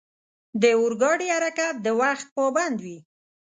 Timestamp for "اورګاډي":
0.79-1.27